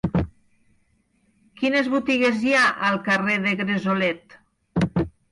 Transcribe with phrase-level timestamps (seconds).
[1.59, 4.35] Quines botigues hi ha al carrer de Gresolet?